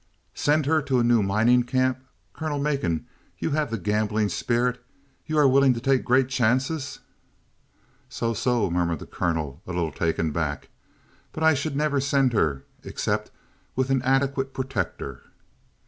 [0.33, 2.03] "Send her to a new mining camp.
[2.33, 3.05] Colonel Macon,
[3.37, 4.83] you have the gambling spirit;
[5.27, 7.01] you are willing to take great chances!"
[8.09, 8.33] "So!
[8.33, 10.69] So!" murmured the colonel, a little taken aback.
[11.31, 13.29] "But I should never send her except
[13.75, 15.21] with an adequate protector."